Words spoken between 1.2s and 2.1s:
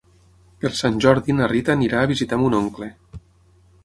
na Rita anirà a